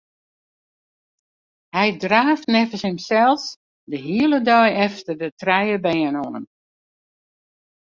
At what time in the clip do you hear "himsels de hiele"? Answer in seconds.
2.87-4.39